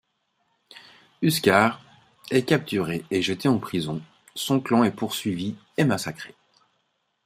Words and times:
Huascar 1.21 1.79
est 2.31 2.41
capturé 2.43 3.05
et 3.11 3.21
jeté 3.21 3.47
en 3.47 3.59
prison, 3.59 4.01
son 4.33 4.59
clan 4.59 4.83
est 4.83 4.89
poursuivi 4.95 5.55
et 5.77 5.83
massacré. 5.83 6.33